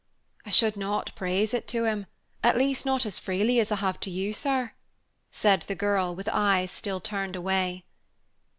"I 0.47 0.49
should 0.49 0.77
not 0.77 1.13
praise 1.13 1.53
it 1.53 1.67
to 1.67 1.83
him 1.83 2.07
at 2.43 2.57
least, 2.57 2.87
not 2.87 3.05
as 3.05 3.19
freely 3.19 3.59
as 3.59 3.71
I 3.71 3.75
have 3.75 3.99
to 3.99 4.09
you, 4.09 4.33
sir," 4.33 4.71
said 5.31 5.61
the 5.67 5.75
girl, 5.75 6.15
with 6.15 6.27
eyes 6.33 6.71
still 6.71 6.99
turned 6.99 7.35
away. 7.35 7.83